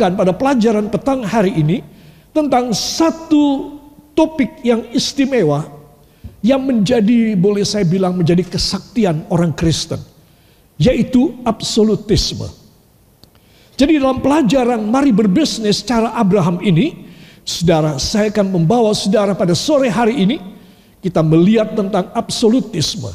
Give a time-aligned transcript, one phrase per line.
[0.00, 1.84] pada pelajaran petang hari ini
[2.32, 3.76] tentang satu
[4.16, 5.68] topik yang istimewa
[6.40, 10.00] yang menjadi boleh saya bilang menjadi kesaktian orang Kristen
[10.80, 12.48] yaitu absolutisme.
[13.76, 17.04] Jadi dalam pelajaran mari berbisnis cara Abraham ini,
[17.44, 20.36] saudara, saya akan membawa saudara pada sore hari ini
[21.04, 23.12] kita melihat tentang absolutisme.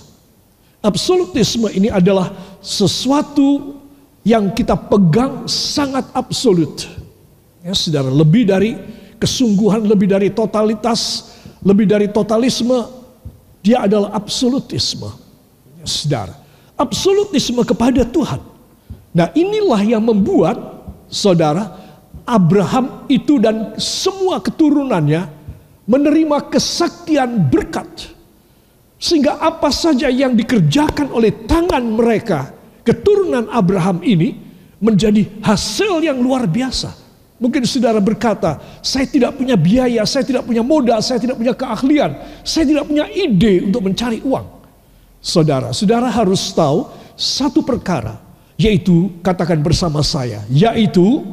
[0.85, 3.74] Absolutisme ini adalah sesuatu
[4.25, 6.89] yang kita pegang sangat absolut.
[7.61, 8.73] Ya, saudara, lebih dari
[9.21, 12.89] kesungguhan, lebih dari totalitas, lebih dari totalisme,
[13.61, 15.13] dia adalah absolutisme.
[15.77, 16.33] Ya, saudara,
[16.73, 18.41] absolutisme kepada Tuhan.
[19.13, 20.57] Nah, inilah yang membuat
[21.05, 21.77] saudara
[22.25, 25.29] Abraham itu dan semua keturunannya
[25.85, 28.09] menerima kesaktian berkat.
[28.97, 32.54] Sehingga apa saja yang dikerjakan oleh tangan mereka,
[32.85, 34.37] keturunan Abraham ini
[34.77, 36.93] menjadi hasil yang luar biasa.
[37.35, 42.11] Mungkin saudara berkata, saya tidak punya biaya, saya tidak punya modal, saya tidak punya keahlian,
[42.47, 44.47] saya tidak punya ide untuk mencari uang.
[45.19, 46.87] Saudara, saudara harus tahu
[47.19, 48.21] satu perkara,
[48.55, 51.27] yaitu katakan bersama saya, yaitu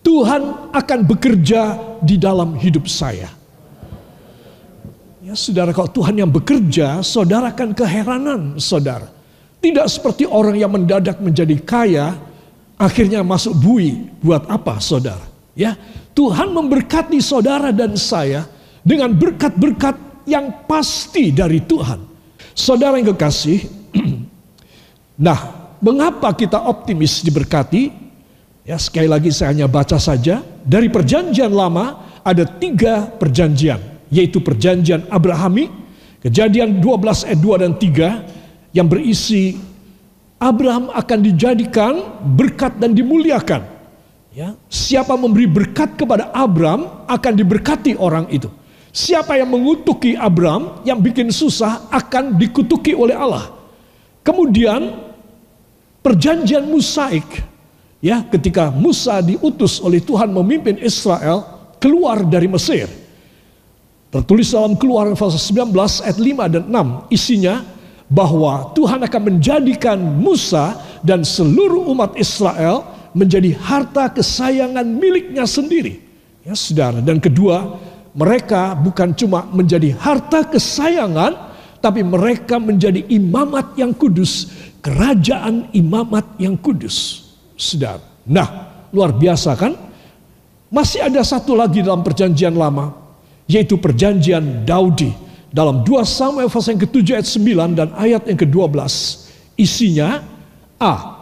[0.00, 3.28] Tuhan akan bekerja di dalam hidup saya.
[5.20, 9.15] Ya, saudara, kalau Tuhan yang bekerja, saudara akan keheranan, saudara.
[9.60, 12.14] Tidak seperti orang yang mendadak menjadi kaya,
[12.76, 14.08] akhirnya masuk bui.
[14.20, 15.24] Buat apa saudara?
[15.56, 15.74] Ya,
[16.12, 18.44] Tuhan memberkati saudara dan saya
[18.84, 22.04] dengan berkat-berkat yang pasti dari Tuhan.
[22.52, 23.64] Saudara yang kekasih,
[25.26, 28.06] nah, mengapa kita optimis diberkati?
[28.66, 30.42] Ya, sekali lagi saya hanya baca saja.
[30.66, 33.78] Dari perjanjian lama ada tiga perjanjian,
[34.10, 35.70] yaitu perjanjian Abrahami,
[36.18, 38.35] kejadian 12 ayat 2 dan 3
[38.76, 39.56] yang berisi
[40.36, 43.64] Abraham akan dijadikan berkat dan dimuliakan.
[44.36, 48.52] Ya, siapa memberi berkat kepada Abraham akan diberkati orang itu.
[48.92, 53.48] Siapa yang mengutuki Abraham yang bikin susah akan dikutuki oleh Allah.
[54.20, 54.92] Kemudian
[56.04, 57.24] perjanjian Musaik
[58.04, 62.88] ya ketika Musa diutus oleh Tuhan memimpin Israel keluar dari Mesir.
[64.12, 65.72] Tertulis dalam Keluaran pasal 19
[66.04, 67.64] ayat 5 dan 6 isinya
[68.06, 72.86] bahwa Tuhan akan menjadikan Musa dan seluruh umat Israel
[73.16, 75.98] menjadi harta kesayangan miliknya sendiri.
[76.46, 77.02] Ya, Saudara.
[77.02, 77.80] Dan kedua,
[78.14, 81.34] mereka bukan cuma menjadi harta kesayangan,
[81.82, 87.26] tapi mereka menjadi imamat yang kudus, kerajaan imamat yang kudus.
[87.58, 88.04] Saudara.
[88.22, 88.48] Nah,
[88.94, 89.74] luar biasa kan?
[90.70, 92.94] Masih ada satu lagi dalam perjanjian lama,
[93.50, 95.25] yaitu perjanjian Daudi
[95.56, 98.76] dalam 2 Samuel pasal yang ke-7 ayat 9 dan ayat yang ke-12
[99.56, 100.20] isinya
[100.76, 101.16] A.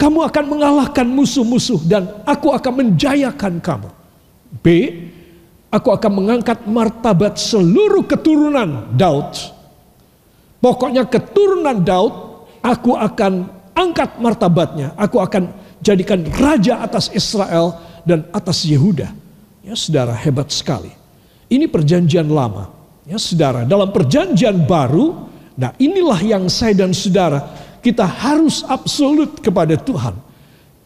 [0.00, 3.92] Kamu akan mengalahkan musuh-musuh dan aku akan menjayakan kamu.
[4.64, 4.66] B.
[5.68, 9.36] Aku akan mengangkat martabat seluruh keturunan Daud.
[10.64, 13.44] Pokoknya keturunan Daud aku akan
[13.76, 14.96] angkat martabatnya.
[14.96, 15.52] Aku akan
[15.84, 17.76] jadikan raja atas Israel
[18.08, 19.12] dan atas Yehuda.
[19.60, 20.96] Ya saudara hebat sekali.
[21.52, 22.79] Ini perjanjian lama.
[23.10, 25.26] Ya saudara, dalam perjanjian baru,
[25.58, 27.42] nah inilah yang saya dan saudara,
[27.82, 30.14] kita harus absolut kepada Tuhan.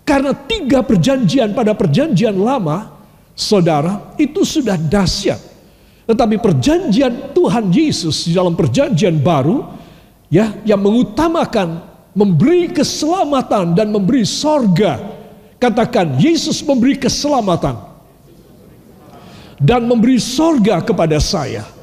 [0.08, 2.96] Karena tiga perjanjian pada perjanjian lama,
[3.36, 5.36] saudara, itu sudah dahsyat.
[6.08, 9.60] Tetapi perjanjian Tuhan Yesus di dalam perjanjian baru,
[10.32, 11.84] ya, yang mengutamakan
[12.16, 14.96] memberi keselamatan dan memberi sorga.
[15.60, 17.76] Katakan, Yesus memberi keselamatan
[19.60, 21.73] dan memberi sorga kepada saya.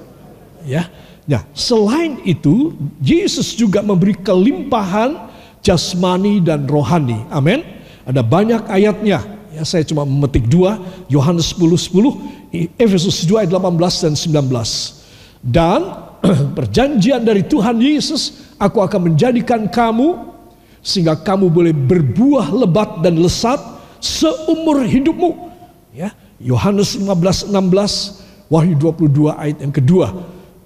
[0.66, 0.90] Ya.
[1.30, 5.31] Nah, selain itu, Yesus juga memberi kelimpahan
[5.62, 7.22] jasmani dan rohani.
[7.30, 7.62] Amin.
[8.04, 9.22] Ada banyak ayatnya.
[9.52, 10.80] Ya, saya cuma memetik dua,
[11.12, 15.44] Yohanes 10 10, Efesus 2 ayat 18 dan 19.
[15.44, 15.80] Dan
[16.58, 20.34] perjanjian dari Tuhan Yesus, aku akan menjadikan kamu
[20.81, 23.62] sehingga kamu boleh berbuah lebat dan lesat
[24.02, 25.54] seumur hidupmu.
[25.94, 30.08] Ya, Yohanes 15 16, Wahyu 22 ayat yang kedua.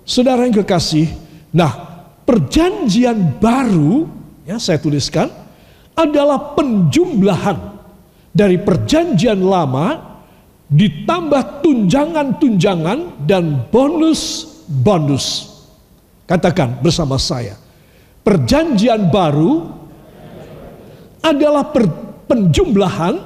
[0.05, 1.09] Saudara yang kekasih,
[1.49, 1.73] nah
[2.29, 4.05] perjanjian baru
[4.45, 5.33] ya saya tuliskan
[5.97, 7.57] adalah penjumlahan
[8.29, 9.97] dari perjanjian lama
[10.69, 15.57] ditambah tunjangan-tunjangan dan bonus-bonus.
[16.29, 17.57] Katakan bersama saya.
[18.21, 19.65] Perjanjian baru
[21.25, 21.85] adalah per,
[22.29, 23.17] penjumlahan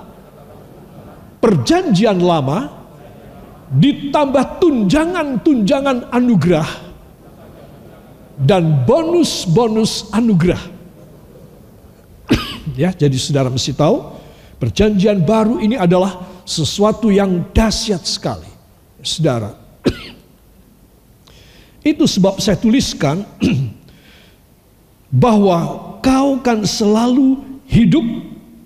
[1.43, 2.78] perjanjian lama
[3.69, 6.69] ditambah tunjangan-tunjangan anugerah
[8.39, 10.62] dan bonus-bonus anugerah.
[12.81, 14.19] ya, jadi saudara mesti tahu
[14.60, 18.51] Perjanjian baru ini adalah sesuatu yang dahsyat sekali.
[19.00, 19.56] Saudara.
[21.95, 23.24] Itu sebab saya tuliskan
[25.24, 27.39] bahwa kau kan selalu
[27.71, 28.04] hidup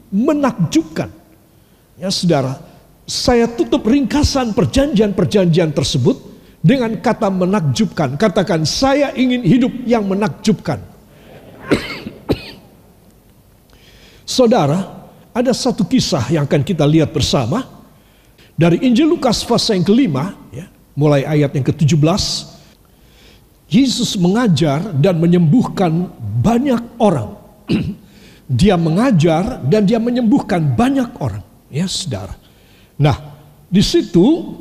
[0.09, 1.13] menakjubkan.
[2.01, 2.57] Ya saudara,
[3.03, 6.15] saya tutup ringkasan perjanjian-perjanjian tersebut
[6.63, 8.15] dengan kata menakjubkan.
[8.15, 10.79] Katakan, saya ingin hidup yang menakjubkan.
[14.23, 17.67] Saudara, ada satu kisah yang akan kita lihat bersama.
[18.55, 22.55] Dari Injil Lukas pasal yang kelima, ya, mulai ayat yang ke-17.
[23.67, 26.07] Yesus mengajar dan menyembuhkan
[26.39, 27.35] banyak orang.
[28.47, 31.43] dia mengajar dan dia menyembuhkan banyak orang.
[31.73, 32.42] Ya saudara.
[33.03, 33.17] Nah,
[33.67, 34.55] di situ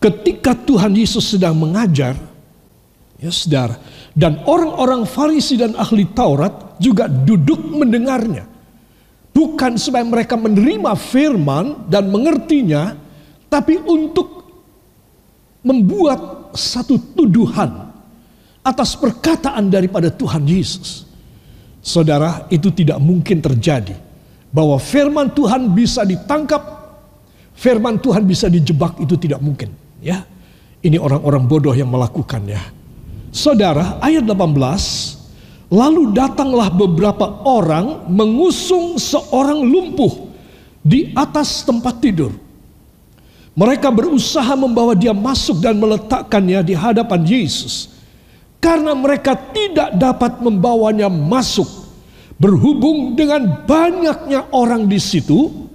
[0.00, 2.16] ketika Tuhan Yesus sedang mengajar,
[3.20, 3.76] ya saudara,
[4.16, 8.48] dan orang-orang Farisi dan ahli Taurat juga duduk mendengarnya.
[9.36, 12.96] Bukan supaya mereka menerima firman dan mengertinya,
[13.52, 14.48] tapi untuk
[15.62, 17.92] membuat satu tuduhan
[18.64, 21.04] atas perkataan daripada Tuhan Yesus.
[21.84, 23.94] Saudara, itu tidak mungkin terjadi
[24.48, 26.77] bahwa firman Tuhan bisa ditangkap,
[27.58, 30.22] firman Tuhan bisa dijebak itu tidak mungkin, ya.
[30.78, 32.78] Ini orang-orang bodoh yang melakukannya.
[33.34, 40.30] Saudara, ayat 18, lalu datanglah beberapa orang mengusung seorang lumpuh
[40.86, 42.30] di atas tempat tidur.
[43.58, 47.90] Mereka berusaha membawa dia masuk dan meletakkannya di hadapan Yesus.
[48.62, 51.66] Karena mereka tidak dapat membawanya masuk
[52.38, 55.67] berhubung dengan banyaknya orang di situ,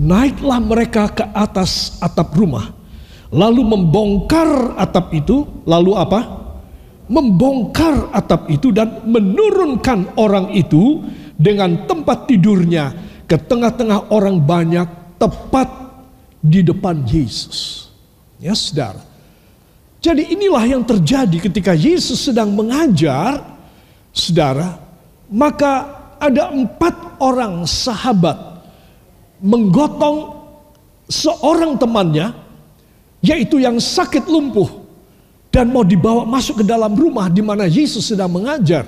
[0.00, 2.72] naiklah mereka ke atas atap rumah,
[3.28, 6.40] lalu membongkar atap itu, lalu apa?
[7.10, 11.04] Membongkar atap itu dan menurunkan orang itu
[11.36, 12.96] dengan tempat tidurnya
[13.28, 14.88] ke tengah-tengah orang banyak
[15.20, 15.68] tepat
[16.40, 17.90] di depan Yesus.
[18.40, 19.04] Ya saudara.
[20.00, 23.44] Jadi inilah yang terjadi ketika Yesus sedang mengajar,
[24.16, 24.80] saudara,
[25.28, 28.49] maka ada empat orang sahabat
[29.40, 30.36] menggotong
[31.10, 32.32] seorang temannya,
[33.24, 34.68] yaitu yang sakit lumpuh,
[35.50, 38.86] dan mau dibawa masuk ke dalam rumah di mana Yesus sedang mengajar.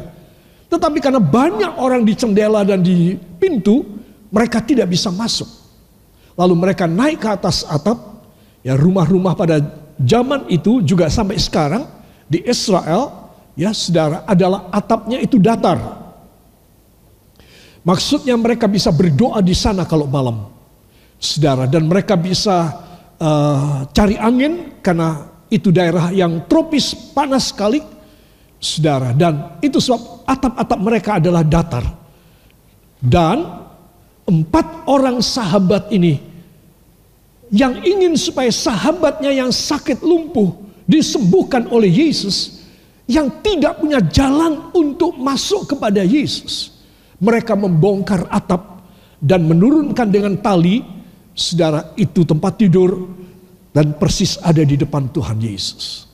[0.72, 3.84] Tetapi karena banyak orang di jendela dan di pintu,
[4.32, 5.48] mereka tidak bisa masuk.
[6.32, 8.24] Lalu mereka naik ke atas atap,
[8.64, 9.60] ya rumah-rumah pada
[10.00, 11.84] zaman itu juga sampai sekarang
[12.24, 16.01] di Israel, ya saudara, adalah atapnya itu datar.
[17.82, 20.46] Maksudnya mereka bisa berdoa di sana kalau malam.
[21.22, 22.82] Saudara, dan mereka bisa
[23.18, 27.82] uh, cari angin karena itu daerah yang tropis panas sekali.
[28.62, 31.82] Saudara, dan itu sebab atap-atap mereka adalah datar.
[33.02, 33.42] Dan
[34.26, 36.22] empat orang sahabat ini
[37.50, 40.54] yang ingin supaya sahabatnya yang sakit lumpuh
[40.86, 42.62] disembuhkan oleh Yesus
[43.10, 46.71] yang tidak punya jalan untuk masuk kepada Yesus
[47.22, 48.82] mereka membongkar atap
[49.22, 50.82] dan menurunkan dengan tali,
[51.30, 53.06] saudara itu tempat tidur
[53.70, 56.10] dan persis ada di depan Tuhan Yesus.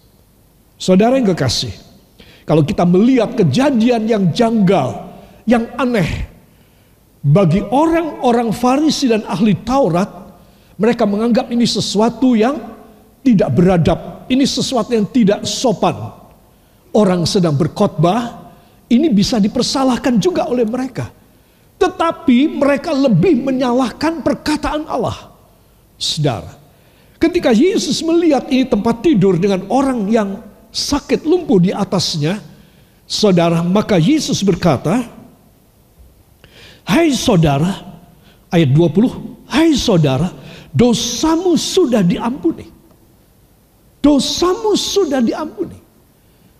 [0.77, 1.73] Saudara yang kekasih,
[2.45, 5.11] kalau kita melihat kejadian yang janggal,
[5.49, 6.29] yang aneh,
[7.25, 10.07] bagi orang-orang Farisi dan ahli Taurat,
[10.79, 12.55] mereka menganggap ini sesuatu yang
[13.25, 16.15] tidak beradab, ini sesuatu yang tidak sopan.
[16.95, 18.48] Orang sedang berkhotbah,
[18.88, 21.12] ini bisa dipersalahkan juga oleh mereka.
[21.78, 25.30] Tetapi mereka lebih menyalahkan perkataan Allah.
[25.95, 26.59] Saudara,
[27.23, 30.42] ketika Yesus melihat ini tempat tidur dengan orang yang
[30.75, 32.42] sakit lumpuh di atasnya,
[33.07, 35.07] saudara, maka Yesus berkata,
[36.83, 38.00] Hai saudara,
[38.50, 40.33] ayat 20, Hai saudara,
[40.73, 42.68] dosamu sudah diampuni.
[44.02, 45.88] Dosamu sudah diampuni.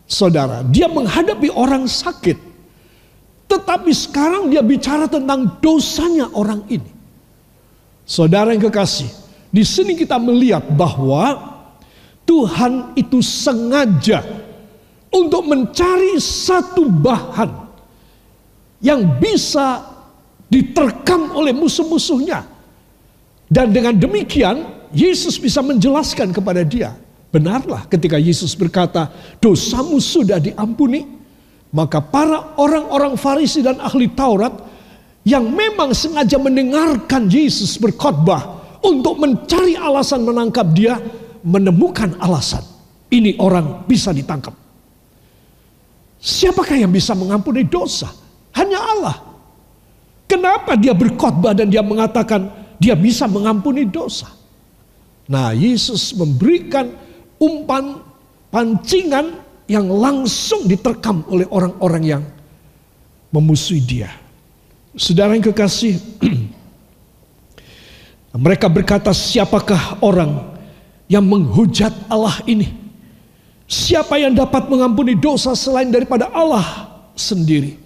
[0.09, 2.41] Saudara, dia menghadapi orang sakit.
[3.45, 6.88] Tetapi sekarang dia bicara tentang dosanya orang ini.
[8.09, 9.09] Saudara yang kekasih,
[9.53, 11.61] di sini kita melihat bahwa
[12.25, 14.25] Tuhan itu sengaja
[15.12, 17.69] untuk mencari satu bahan
[18.81, 19.85] yang bisa
[20.49, 22.49] diterkam oleh musuh-musuhnya.
[23.49, 26.97] Dan dengan demikian Yesus bisa menjelaskan kepada dia
[27.28, 31.04] Benarlah ketika Yesus berkata, dosamu sudah diampuni.
[31.68, 34.56] Maka para orang-orang Farisi dan ahli Taurat
[35.28, 40.97] yang memang sengaja mendengarkan Yesus berkhotbah untuk mencari alasan menangkap dia,
[41.44, 42.64] menemukan alasan.
[43.12, 44.56] Ini orang bisa ditangkap.
[46.16, 48.08] Siapakah yang bisa mengampuni dosa?
[48.56, 49.16] Hanya Allah.
[50.25, 52.49] Kenapa dia berkhotbah dan dia mengatakan
[52.80, 54.28] dia bisa mengampuni dosa?
[55.28, 56.88] Nah, Yesus memberikan
[57.38, 58.02] umpan
[58.50, 62.23] pancingan yang langsung diterkam oleh orang-orang yang
[63.28, 64.11] memusuhi dia.
[64.97, 66.00] Saudara yang kekasih,
[68.45, 70.57] mereka berkata, "Siapakah orang
[71.07, 72.73] yang menghujat Allah ini?
[73.68, 77.76] Siapa yang dapat mengampuni dosa selain daripada Allah sendiri?"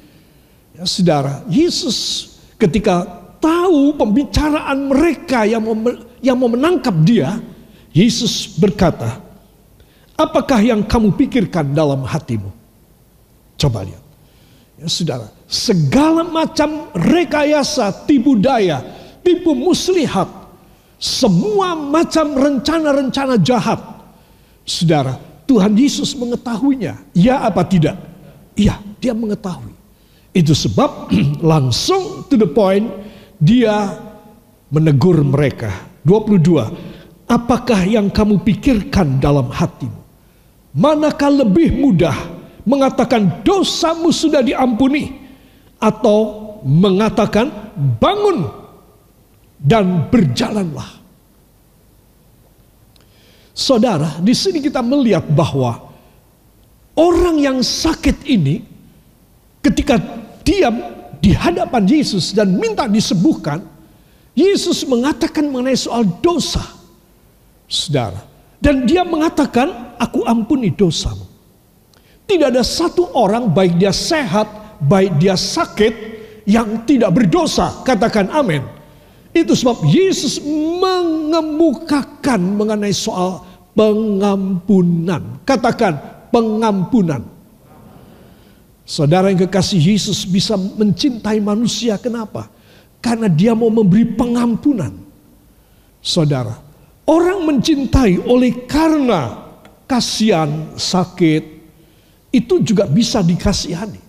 [0.79, 3.03] Ya, saudara, Yesus ketika
[3.43, 5.75] tahu pembicaraan mereka yang mau,
[6.23, 7.43] yang mau menangkap dia,
[7.91, 9.32] Yesus berkata,
[10.23, 12.51] apakah yang kamu pikirkan dalam hatimu?
[13.59, 14.03] Coba lihat.
[14.81, 18.83] Ya saudara, segala macam rekayasa, tipu daya,
[19.23, 20.27] tipu muslihat,
[20.99, 23.79] semua macam rencana-rencana jahat.
[24.67, 26.99] Saudara, Tuhan Yesus mengetahuinya.
[27.15, 27.99] Ya apa tidak?
[28.59, 29.75] Iya, dia mengetahui.
[30.35, 31.13] Itu sebab
[31.53, 32.91] langsung to the point
[33.39, 33.99] dia
[34.73, 35.71] menegur mereka.
[36.03, 37.31] 22.
[37.31, 40.02] Apakah yang kamu pikirkan dalam hatimu?
[40.73, 42.17] Manakah lebih mudah
[42.65, 45.21] mengatakan dosamu sudah diampuni
[45.77, 47.53] atau mengatakan
[48.01, 48.49] bangun
[49.61, 51.03] dan berjalanlah?
[53.53, 55.93] Saudara, di sini kita melihat bahwa
[56.97, 58.65] orang yang sakit ini
[59.61, 60.01] ketika
[60.41, 60.81] diam
[61.21, 63.61] di hadapan Yesus dan minta disembuhkan,
[64.33, 66.65] Yesus mengatakan mengenai soal dosa.
[67.69, 68.25] Saudara,
[68.63, 71.31] dan dia mengatakan, "Aku ampuni dosamu."
[72.27, 75.95] Tidak ada satu orang baik dia sehat, baik dia sakit
[76.49, 77.85] yang tidak berdosa.
[77.87, 78.63] Katakan amin.
[79.33, 80.41] Itu sebab Yesus
[80.81, 83.41] mengemukakan mengenai soal
[83.73, 85.41] pengampunan.
[85.49, 85.97] Katakan
[86.29, 87.25] pengampunan.
[88.85, 91.97] Saudara yang kekasih Yesus bisa mencintai manusia.
[91.97, 92.53] Kenapa?
[93.01, 94.93] Karena dia mau memberi pengampunan.
[96.03, 96.59] Saudara,
[97.09, 99.42] orang mencintai oleh karena
[99.93, 101.45] kasihan, sakit,
[102.33, 104.01] itu juga bisa dikasihani.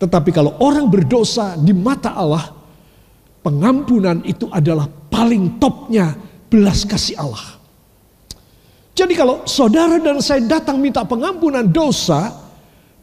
[0.00, 2.48] Tetapi kalau orang berdosa di mata Allah,
[3.44, 6.16] pengampunan itu adalah paling topnya
[6.48, 7.60] belas kasih Allah.
[8.96, 12.32] Jadi kalau saudara dan saya datang minta pengampunan dosa,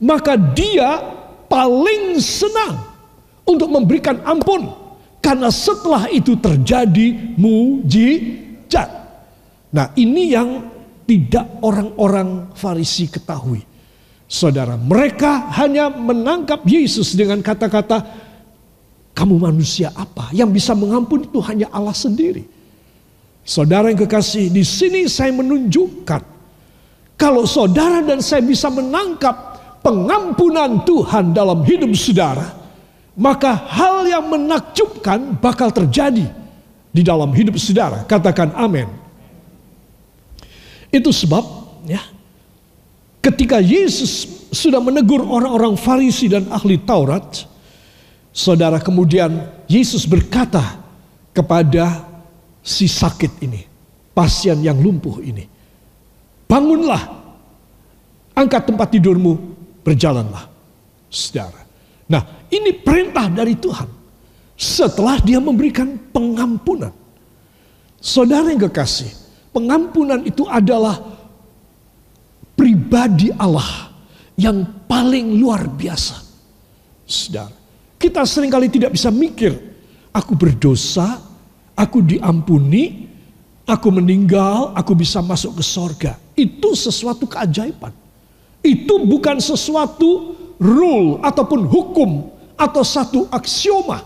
[0.02, 0.98] maka dia
[1.46, 2.84] paling senang
[3.46, 4.66] untuk memberikan ampun
[5.22, 8.90] karena setelah itu terjadi mujizat.
[9.72, 10.75] Nah, ini yang
[11.06, 13.62] tidak orang-orang Farisi ketahui.
[14.26, 18.02] Saudara, mereka hanya menangkap Yesus dengan kata-kata,
[19.14, 22.42] "Kamu manusia apa yang bisa mengampuni itu hanya Allah sendiri."
[23.46, 26.36] Saudara yang kekasih, di sini saya menunjukkan
[27.16, 32.58] kalau saudara dan saya bisa menangkap pengampunan Tuhan dalam hidup saudara,
[33.14, 36.26] maka hal yang menakjubkan bakal terjadi
[36.90, 38.02] di dalam hidup saudara.
[38.04, 39.05] Katakan amin.
[40.96, 41.44] Itu sebab
[41.92, 42.00] ya
[43.20, 47.44] ketika Yesus sudah menegur orang-orang Farisi dan ahli Taurat,
[48.32, 49.36] saudara kemudian
[49.68, 50.80] Yesus berkata
[51.36, 52.08] kepada
[52.64, 53.68] si sakit ini,
[54.16, 55.44] pasien yang lumpuh ini,
[56.48, 57.04] bangunlah,
[58.32, 59.34] angkat tempat tidurmu,
[59.84, 60.56] berjalanlah.
[61.12, 61.64] Saudara.
[62.12, 63.88] Nah, ini perintah dari Tuhan.
[64.56, 66.92] Setelah dia memberikan pengampunan.
[68.04, 69.25] Saudara yang kekasih,
[69.56, 71.00] pengampunan itu adalah
[72.60, 73.96] pribadi Allah
[74.36, 76.20] yang paling luar biasa.
[77.08, 77.56] Saudara,
[77.96, 79.56] kita sering kali tidak bisa mikir,
[80.12, 81.24] aku berdosa,
[81.72, 83.08] aku diampuni,
[83.64, 86.14] aku meninggal, aku bisa masuk ke sorga.
[86.36, 87.96] Itu sesuatu keajaiban.
[88.60, 92.28] Itu bukan sesuatu rule ataupun hukum
[92.60, 94.04] atau satu aksioma.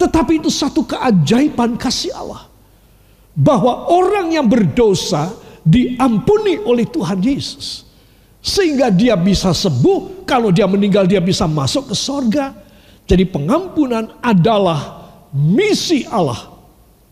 [0.00, 2.55] Tetapi itu satu keajaiban kasih Allah.
[3.36, 7.84] Bahwa orang yang berdosa diampuni oleh Tuhan Yesus.
[8.40, 12.54] Sehingga dia bisa sembuh, kalau dia meninggal dia bisa masuk ke sorga.
[13.04, 16.54] Jadi pengampunan adalah misi Allah.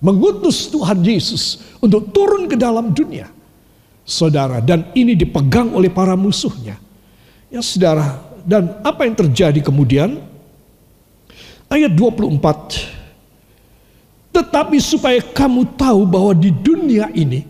[0.05, 3.25] Mengutus Tuhan Yesus untuk turun ke dalam dunia
[4.05, 6.77] saudara dan ini dipegang oleh para musuhnya.
[7.49, 10.21] Ya saudara, dan apa yang terjadi kemudian?
[11.73, 12.94] Ayat 24.
[14.35, 17.47] Tetapi supaya kamu tahu bahwa di dunia ini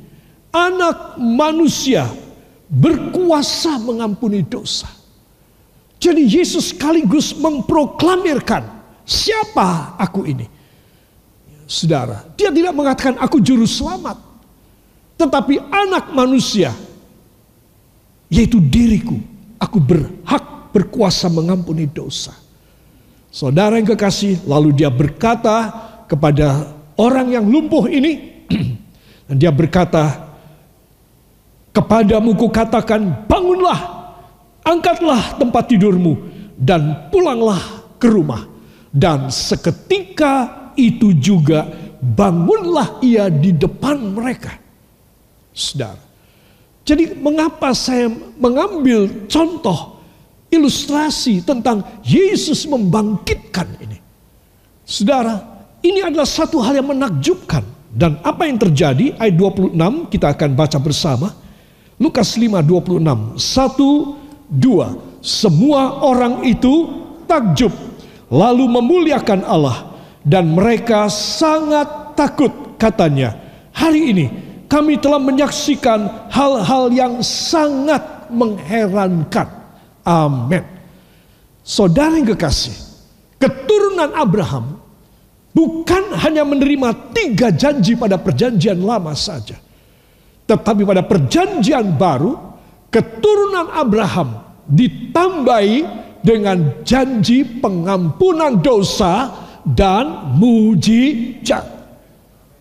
[0.53, 2.05] anak manusia
[2.69, 4.87] berkuasa mengampuni dosa.
[5.97, 8.69] Jadi Yesus sekaligus memproklamirkan
[9.09, 10.45] siapa aku ini.
[11.65, 14.21] Saudara, dia tidak mengatakan aku juru selamat.
[15.17, 16.77] Tetapi anak manusia,
[18.29, 19.17] yaitu diriku,
[19.57, 22.37] aku berhak berkuasa mengampuni dosa.
[23.33, 25.73] Saudara yang kekasih, lalu dia berkata
[26.05, 28.45] kepada orang yang lumpuh ini,
[29.31, 30.35] dan dia berkata,
[31.75, 33.81] kepadamu kukatakan, bangunlah,
[34.63, 36.15] angkatlah tempat tidurmu,
[36.55, 37.61] dan pulanglah
[37.99, 38.47] ke rumah.
[38.95, 41.67] Dan seketika itu juga
[41.99, 44.55] bangunlah ia di depan mereka.
[45.51, 46.03] Saudara.
[46.85, 49.99] Jadi mengapa saya mengambil contoh
[50.53, 53.99] ilustrasi tentang Yesus membangkitkan ini.
[54.85, 55.54] Saudara,
[55.85, 57.61] ini adalah satu hal yang menakjubkan.
[57.95, 61.29] Dan apa yang terjadi, ayat 26 kita akan baca bersama.
[62.01, 63.39] Lukas 5, 26.
[63.39, 64.19] Satu,
[64.51, 64.99] dua.
[65.23, 66.91] Semua orang itu
[67.29, 67.71] takjub.
[68.33, 69.95] Lalu memuliakan Allah.
[70.25, 72.51] Dan mereka sangat takut
[72.81, 73.37] katanya.
[73.77, 74.27] Hari ini
[74.67, 79.65] kami telah menyaksikan hal-hal yang sangat mengherankan
[80.05, 80.61] Amin.
[81.65, 82.77] Saudara yang kekasih,
[83.41, 84.84] keturunan Abraham
[85.55, 89.57] bukan hanya menerima tiga janji pada perjanjian lama saja.
[90.45, 92.37] Tetapi pada perjanjian baru,
[92.93, 99.33] keturunan Abraham ditambahi dengan janji pengampunan dosa
[99.65, 101.65] dan mujizat.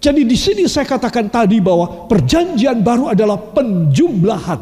[0.03, 4.59] Jadi di sini saya katakan tadi bahwa perjanjian baru adalah penjumlahan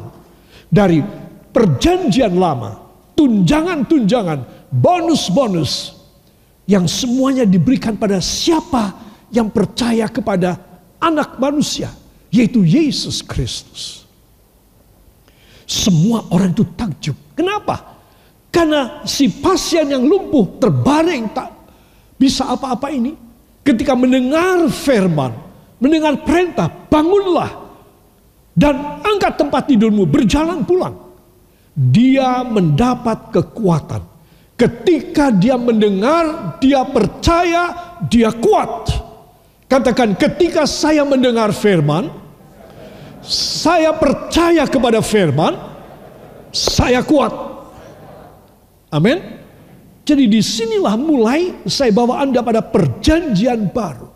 [0.70, 1.02] dari
[1.50, 2.78] perjanjian lama,
[3.18, 6.01] tunjangan-tunjangan, bonus-bonus
[6.70, 8.94] yang semuanya diberikan pada siapa
[9.32, 10.60] yang percaya kepada
[11.02, 11.90] anak manusia,
[12.30, 14.06] yaitu Yesus Kristus.
[15.66, 17.16] Semua orang itu takjub.
[17.34, 17.98] Kenapa?
[18.52, 21.50] Karena si pasien yang lumpuh terbaring tak
[22.20, 23.16] bisa apa-apa ini.
[23.64, 25.32] Ketika mendengar firman,
[25.80, 27.50] mendengar perintah, bangunlah
[28.52, 31.12] dan angkat tempat tidurmu, berjalan pulang
[31.76, 34.04] dia mendapat kekuatan.
[34.62, 38.94] Ketika dia mendengar, dia percaya, dia kuat.
[39.66, 42.14] Katakan, ketika saya mendengar firman,
[43.26, 45.58] saya percaya kepada firman,
[46.54, 47.34] saya kuat.
[48.94, 49.42] Amin.
[50.06, 54.14] Jadi di sinilah mulai saya bawa Anda pada perjanjian baru.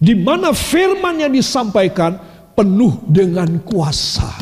[0.00, 2.16] Di mana firman yang disampaikan
[2.56, 4.32] penuh dengan kuasa.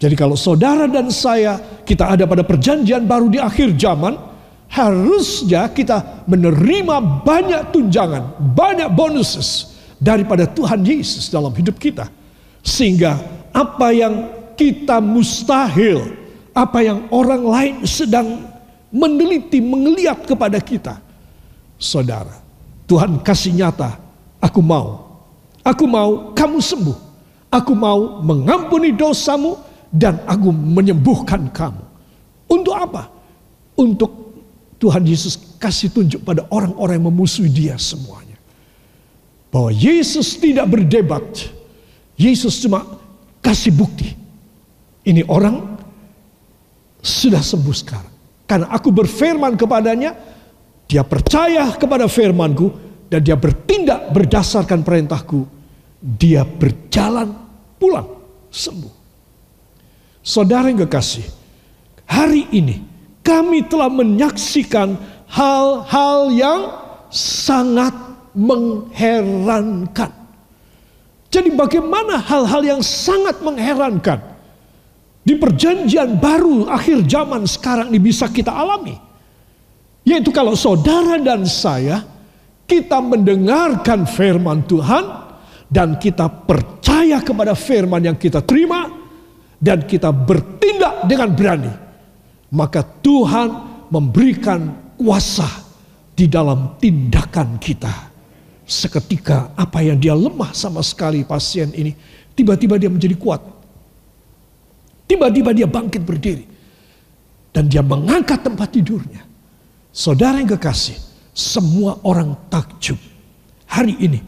[0.00, 4.14] Jadi kalau saudara dan saya kita ada pada perjanjian baru di akhir zaman,
[4.70, 12.06] harusnya kita menerima banyak tunjangan, banyak bonuses daripada Tuhan Yesus dalam hidup kita.
[12.62, 13.18] Sehingga
[13.50, 16.14] apa yang kita mustahil,
[16.54, 18.46] apa yang orang lain sedang
[18.94, 21.02] meneliti, mengeliat kepada kita.
[21.74, 22.38] Saudara,
[22.86, 23.98] Tuhan kasih nyata,
[24.38, 25.10] aku mau.
[25.66, 26.98] Aku mau kamu sembuh.
[27.50, 29.58] Aku mau mengampuni dosamu,
[29.90, 31.84] dan aku menyembuhkan kamu.
[32.46, 33.10] Untuk apa?
[33.74, 34.10] Untuk
[34.78, 38.38] Tuhan Yesus kasih tunjuk pada orang-orang yang memusuhi dia semuanya.
[39.50, 41.26] Bahwa Yesus tidak berdebat.
[42.14, 42.86] Yesus cuma
[43.42, 44.14] kasih bukti.
[45.04, 45.78] Ini orang
[47.02, 48.14] sudah sembuh sekarang.
[48.46, 50.14] Karena aku berfirman kepadanya,
[50.86, 55.46] dia percaya kepada firmanku, dan dia bertindak berdasarkan perintahku.
[55.98, 57.34] Dia berjalan
[57.76, 58.08] pulang
[58.48, 58.99] sembuh.
[60.20, 61.24] Saudara yang kekasih,
[62.04, 62.84] hari ini
[63.24, 66.60] kami telah menyaksikan hal-hal yang
[67.08, 67.94] sangat
[68.36, 70.12] mengherankan.
[71.30, 74.18] Jadi bagaimana hal-hal yang sangat mengherankan
[75.24, 78.98] di perjanjian baru akhir zaman sekarang ini bisa kita alami.
[80.04, 82.02] Yaitu kalau saudara dan saya
[82.66, 85.06] kita mendengarkan firman Tuhan
[85.70, 88.99] dan kita percaya kepada firman yang kita terima,
[89.60, 91.72] dan kita bertindak dengan berani,
[92.48, 93.48] maka Tuhan
[93.92, 95.46] memberikan kuasa
[96.16, 98.08] di dalam tindakan kita.
[98.64, 101.92] Seketika apa yang dia lemah sama sekali pasien ini,
[102.32, 103.42] tiba-tiba dia menjadi kuat.
[105.04, 106.46] Tiba-tiba dia bangkit berdiri.
[107.50, 109.26] Dan dia mengangkat tempat tidurnya.
[109.90, 110.94] Saudara yang kekasih,
[111.34, 112.94] semua orang takjub.
[113.66, 114.22] Hari ini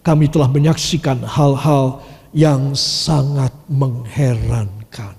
[0.00, 2.00] kami telah menyaksikan hal-hal
[2.34, 5.14] yang sangat mengherankan.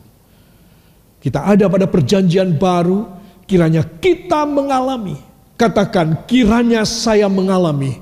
[1.23, 3.07] Kita ada pada perjanjian baru,
[3.47, 5.17] kiranya kita mengalami,
[5.57, 7.97] katakan kiranya saya mengalami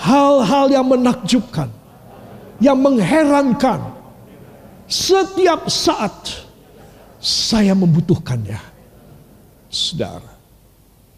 [0.00, 1.68] hal-hal yang menakjubkan,
[2.62, 4.00] yang mengherankan.
[4.90, 6.46] Setiap saat
[7.22, 8.58] saya membutuhkannya.
[9.70, 10.34] Saudara,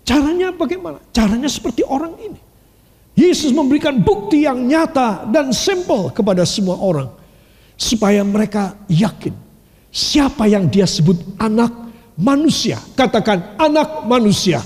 [0.05, 1.01] caranya bagaimana?
[1.09, 2.52] Caranya seperti orang ini.
[3.13, 7.11] Yesus memberikan bukti yang nyata dan simpel kepada semua orang.
[7.77, 9.35] Supaya mereka yakin
[9.93, 11.71] siapa yang dia sebut anak
[12.17, 12.81] manusia.
[12.97, 14.65] Katakan anak manusia.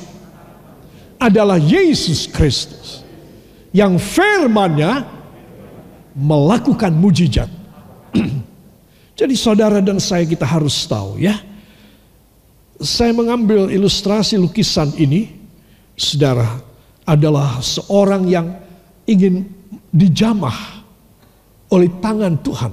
[1.17, 3.01] adalah Yesus Kristus.
[3.73, 5.01] Yang firmannya
[6.13, 7.49] melakukan mujizat.
[9.19, 11.41] Jadi saudara dan saya kita harus tahu ya.
[12.77, 15.33] Saya mengambil ilustrasi lukisan ini,
[15.97, 16.61] saudara,
[17.07, 18.47] adalah seorang yang
[19.07, 19.47] ingin
[19.95, 20.83] dijamah
[21.71, 22.73] oleh tangan Tuhan.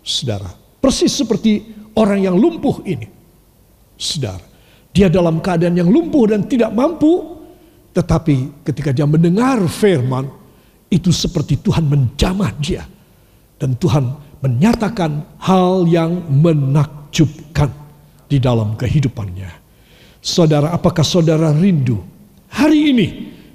[0.00, 0.48] Saudara,
[0.80, 1.66] persis seperti
[1.98, 3.04] orang yang lumpuh ini.
[3.98, 4.46] Saudara,
[4.94, 7.42] dia dalam keadaan yang lumpuh dan tidak mampu,
[7.92, 10.30] tetapi ketika dia mendengar firman,
[10.88, 12.86] itu seperti Tuhan menjamah dia.
[13.58, 14.06] Dan Tuhan
[14.38, 17.68] menyatakan hal yang menakjubkan
[18.30, 19.50] di dalam kehidupannya.
[20.22, 21.98] Saudara, apakah saudara rindu
[22.48, 23.08] hari ini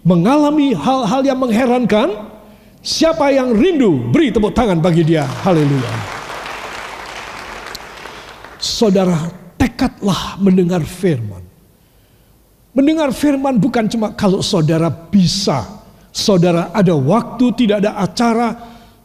[0.03, 2.31] mengalami hal-hal yang mengherankan?
[2.83, 5.23] Siapa yang rindu, beri tepuk tangan bagi dia.
[5.23, 5.91] Haleluya.
[8.59, 11.43] Saudara, tekadlah mendengar firman.
[12.75, 15.63] Mendengar firman bukan cuma kalau saudara bisa.
[16.11, 18.49] Saudara ada waktu, tidak ada acara,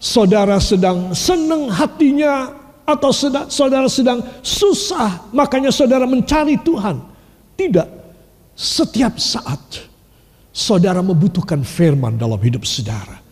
[0.03, 2.53] saudara sedang senang hatinya,
[2.89, 3.13] atau
[3.49, 6.99] saudara sedang susah, makanya saudara mencari Tuhan.
[7.55, 7.89] Tidak,
[8.57, 9.88] setiap saat
[10.59, 13.23] saudara membutuhkan firman dalam hidup saudara.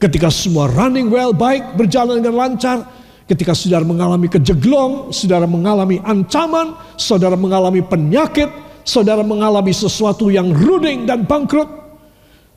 [0.00, 2.88] Ketika semua running well, baik, berjalan dengan lancar.
[3.28, 8.48] Ketika saudara mengalami kejeglong, saudara mengalami ancaman, saudara mengalami penyakit,
[8.80, 11.68] saudara mengalami sesuatu yang ruding dan bangkrut.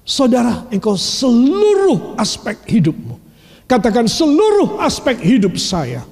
[0.08, 3.20] Saudara, engkau seluruh aspek hidupmu.
[3.68, 6.04] Katakan seluruh aspek hidup saya.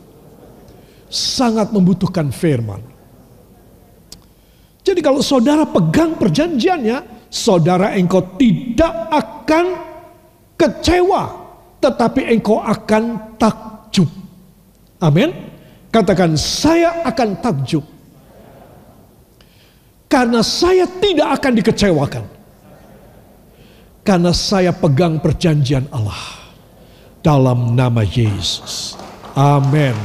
[1.12, 2.80] Sangat membutuhkan firman.
[4.84, 9.66] Jadi kalau saudara pegang perjanjiannya, saudara engkau tidak akan
[10.60, 11.24] kecewa,
[11.80, 14.12] tetapi engkau akan takjub.
[15.00, 15.32] Amin.
[15.90, 17.84] Katakan saya akan takjub.
[20.12, 22.26] Karena saya tidak akan dikecewakan.
[24.04, 26.44] Karena saya pegang perjanjian Allah.
[27.24, 29.00] Dalam nama Yesus.
[29.38, 29.96] Amin.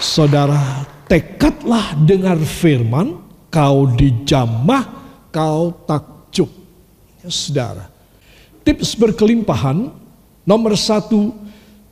[0.00, 4.86] Saudara, tekadlah dengar firman, kau dijamah,
[5.34, 6.48] kau takjub.
[7.20, 7.90] Ya, saudara,
[8.64, 9.90] tips berkelimpahan
[10.46, 11.34] nomor satu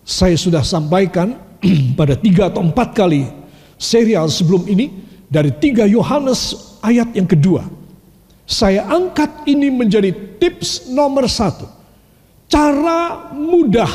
[0.06, 1.36] saya sudah sampaikan
[1.98, 3.28] pada tiga atau empat kali
[3.76, 4.88] serial sebelum ini
[5.28, 7.66] dari tiga Yohanes ayat yang kedua.
[8.48, 10.08] Saya angkat ini menjadi
[10.40, 11.68] tips nomor satu.
[12.48, 13.92] Cara mudah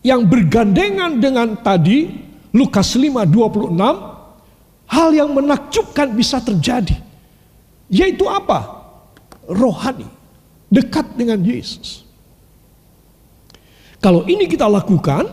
[0.00, 2.08] yang bergandengan dengan tadi
[2.56, 4.17] Lukas 5 26
[4.88, 6.96] hal yang menakjubkan bisa terjadi.
[7.88, 8.84] Yaitu apa?
[9.48, 10.08] Rohani
[10.68, 12.04] dekat dengan Yesus.
[13.98, 15.26] Kalau ini kita lakukan,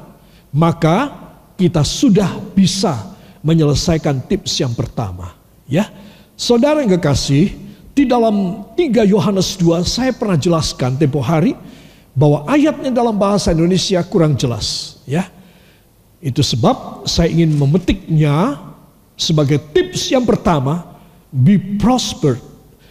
[0.49, 1.11] maka
[1.59, 3.15] kita sudah bisa
[3.45, 5.37] menyelesaikan tips yang pertama.
[5.69, 5.91] Ya,
[6.33, 7.53] saudara yang kekasih,
[7.93, 11.53] di dalam 3 Yohanes 2 saya pernah jelaskan tempo hari
[12.17, 14.97] bahwa ayatnya dalam bahasa Indonesia kurang jelas.
[15.05, 15.29] Ya,
[16.17, 18.64] itu sebab saya ingin memetiknya
[19.15, 20.99] sebagai tips yang pertama,
[21.31, 22.39] be prospered.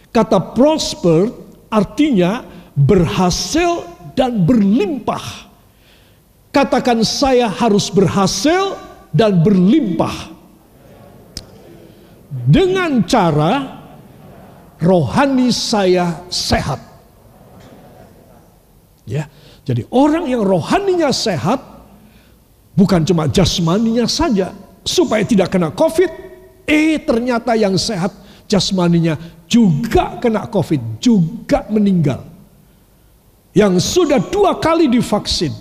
[0.09, 1.29] Kata prosper
[1.69, 3.85] artinya berhasil
[4.17, 5.49] dan berlimpah.
[6.49, 8.79] Katakan saya harus berhasil
[9.11, 10.33] dan berlimpah.
[12.45, 13.83] Dengan cara
[14.79, 16.79] rohani saya sehat.
[19.07, 19.27] Ya.
[19.65, 21.57] Jadi orang yang rohaninya sehat
[22.77, 24.53] bukan cuma jasmaninya saja
[24.85, 26.13] supaya tidak kena Covid,
[26.69, 28.13] eh ternyata yang sehat
[28.45, 29.17] jasmaninya
[29.49, 32.21] juga kena COVID, juga meninggal.
[33.51, 35.51] Yang sudah dua kali divaksin,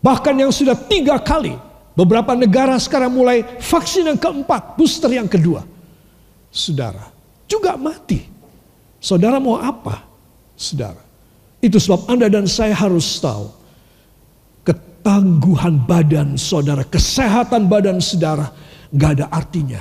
[0.00, 1.52] bahkan yang sudah tiga kali.
[1.96, 5.64] Beberapa negara sekarang mulai vaksin yang keempat, booster yang kedua.
[6.52, 7.08] Saudara,
[7.48, 8.20] juga mati.
[9.00, 10.04] Saudara mau apa?
[10.56, 11.00] Saudara.
[11.60, 13.48] Itu sebab Anda dan saya harus tahu.
[15.06, 18.50] Ketangguhan badan saudara, kesehatan badan saudara,
[18.90, 19.78] gak ada artinya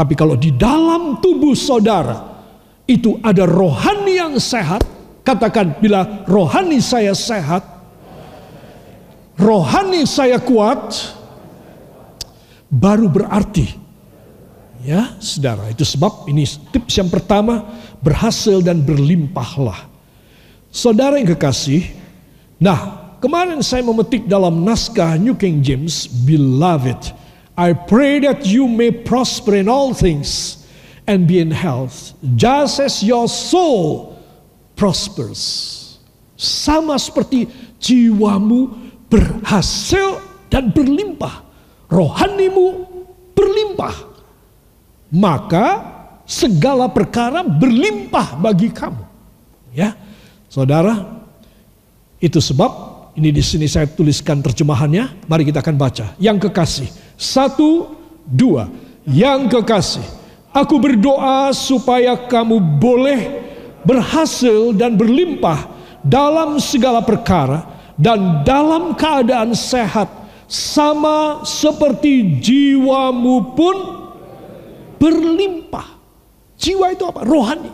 [0.00, 2.40] tapi kalau di dalam tubuh saudara
[2.88, 4.80] itu ada rohani yang sehat,
[5.20, 7.60] katakan bila rohani saya sehat,
[9.36, 11.14] rohani saya kuat,
[12.72, 13.78] baru berarti.
[14.80, 17.68] Ya, saudara, itu sebab ini tips yang pertama,
[18.00, 19.84] berhasil dan berlimpahlah.
[20.72, 21.84] Saudara yang kekasih,
[22.56, 27.12] nah, kemarin saya memetik dalam naskah New King James, beloved.
[27.54, 30.60] I pray that you may prosper in all things
[31.04, 34.16] and be in health, just as your soul
[34.74, 35.76] prospers.
[36.40, 37.44] Sama seperti
[37.76, 38.72] jiwamu
[39.12, 41.44] berhasil dan berlimpah,
[41.92, 42.88] rohanimu
[43.36, 44.08] berlimpah.
[45.12, 45.66] Maka
[46.24, 49.04] segala perkara berlimpah bagi kamu.
[49.76, 49.98] Ya,
[50.48, 51.20] saudara,
[52.22, 52.89] itu sebab
[53.20, 55.28] ini di sini saya tuliskan terjemahannya.
[55.28, 56.16] Mari kita akan baca.
[56.16, 56.88] Yang kekasih,
[57.20, 57.92] satu,
[58.24, 58.72] dua.
[59.04, 60.06] Yang kekasih,
[60.56, 63.20] aku berdoa supaya kamu boleh
[63.84, 65.68] berhasil dan berlimpah
[66.00, 67.68] dalam segala perkara
[68.00, 70.08] dan dalam keadaan sehat
[70.48, 73.76] sama seperti jiwamu pun
[74.96, 76.00] berlimpah.
[76.56, 77.24] Jiwa itu apa?
[77.24, 77.72] Rohani.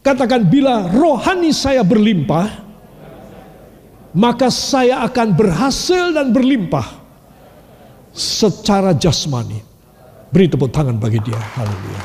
[0.00, 2.69] Katakan bila rohani saya berlimpah,
[4.10, 6.86] maka saya akan berhasil dan berlimpah
[8.10, 9.62] secara jasmani.
[10.30, 11.38] Beri tepuk tangan bagi dia.
[11.38, 12.02] Haleluya.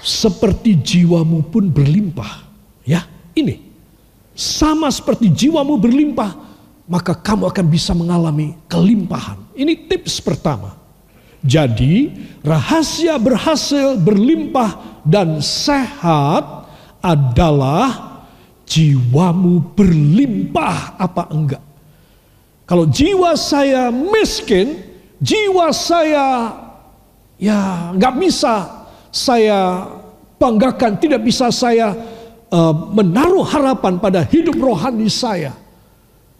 [0.00, 2.48] Seperti jiwamu pun berlimpah.
[2.84, 3.04] Ya,
[3.36, 3.68] ini.
[4.38, 6.30] Sama seperti jiwamu berlimpah,
[6.86, 9.36] maka kamu akan bisa mengalami kelimpahan.
[9.52, 10.78] Ini tips pertama.
[11.42, 12.12] Jadi
[12.42, 18.07] rahasia berhasil berlimpah dan sehat adalah
[18.68, 21.64] jiwamu berlimpah apa enggak.
[22.68, 24.84] Kalau jiwa saya miskin,
[25.24, 26.52] jiwa saya
[27.40, 29.88] ya nggak bisa saya
[30.36, 31.96] banggakan, tidak bisa saya
[32.52, 35.56] uh, menaruh harapan pada hidup rohani saya,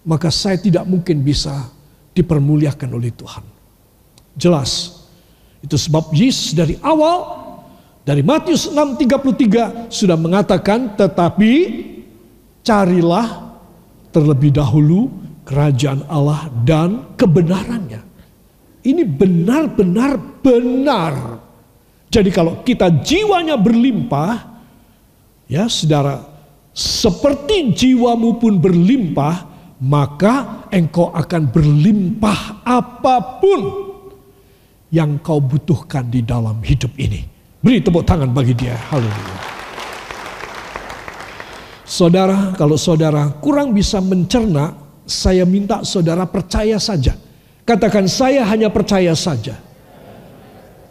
[0.05, 1.73] maka saya tidak mungkin bisa
[2.13, 3.45] dipermuliakan oleh Tuhan.
[4.37, 5.01] Jelas.
[5.59, 7.49] Itu sebab Yesus dari awal
[8.07, 11.53] dari Matius 6:33 sudah mengatakan tetapi
[12.65, 13.55] carilah
[14.13, 15.13] terlebih dahulu
[15.49, 18.05] kerajaan Allah dan kebenarannya.
[18.85, 21.15] Ini benar-benar benar.
[22.09, 24.61] Jadi kalau kita jiwanya berlimpah,
[25.45, 26.25] ya saudara,
[26.73, 29.45] seperti jiwamu pun berlimpah,
[29.85, 33.61] maka engkau akan berlimpah apa pun
[34.89, 37.25] yang kau butuhkan di dalam hidup ini.
[37.61, 38.79] Beri tepuk tangan bagi dia.
[38.89, 39.58] Haleluya.
[41.89, 44.77] Saudara, kalau saudara kurang bisa mencerna,
[45.09, 47.17] saya minta saudara percaya saja.
[47.65, 49.57] Katakan saya hanya percaya saja.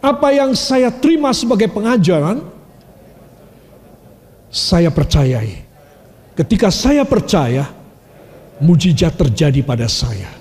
[0.02, 2.42] Apa yang saya terima sebagai pengajaran,
[4.50, 5.62] saya percayai.
[6.34, 7.70] Ketika saya percaya,
[8.58, 10.34] mujizat terjadi pada saya.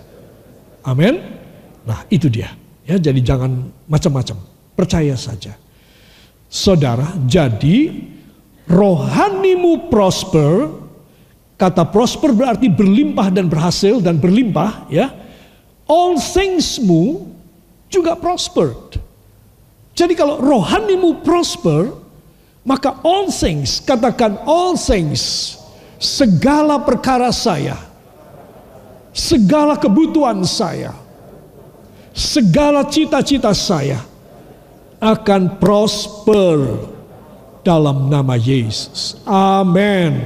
[0.81, 1.21] Amin.
[1.85, 2.49] Nah, itu dia.
[2.81, 4.41] Ya, jadi jangan macam-macam.
[4.73, 5.53] Percaya saja.
[6.49, 8.16] Saudara, jadi
[8.67, 10.85] rohanimu prosper.
[11.57, 15.09] Kata prosper berarti berlimpah dan berhasil dan berlimpah, ya.
[15.89, 17.25] All thingsmu
[17.89, 19.01] juga prospered.
[19.97, 21.89] Jadi kalau rohanimu prosper,
[22.61, 25.55] maka all things, katakan all things,
[25.97, 27.79] segala perkara saya,
[29.09, 30.93] segala kebutuhan saya,
[32.13, 33.97] segala cita-cita saya
[35.01, 36.57] akan prosper
[37.67, 39.19] dalam nama Yesus.
[39.27, 40.23] Amin.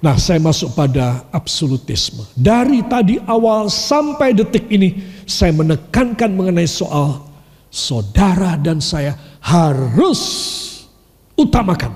[0.00, 2.24] Nah, saya masuk pada absolutisme.
[2.32, 7.28] Dari tadi awal sampai detik ini, saya menekankan mengenai soal
[7.68, 10.20] saudara dan saya harus
[11.36, 11.92] utamakan.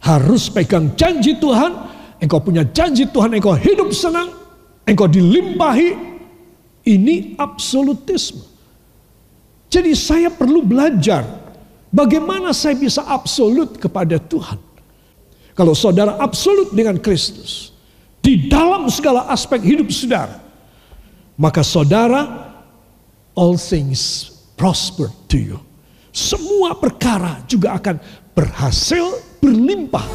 [0.00, 1.76] Harus pegang janji Tuhan.
[2.18, 4.34] Engkau punya janji Tuhan, engkau hidup senang,
[4.82, 5.94] engkau dilimpahi,
[6.82, 8.47] ini absolutisme.
[9.68, 11.28] Jadi saya perlu belajar
[11.92, 14.56] bagaimana saya bisa absolut kepada Tuhan.
[15.52, 17.76] Kalau saudara absolut dengan Kristus
[18.24, 20.40] di dalam segala aspek hidup saudara,
[21.36, 22.48] maka saudara
[23.36, 25.58] all things prosper to you.
[26.14, 28.00] Semua perkara juga akan
[28.32, 30.06] berhasil berlimpah.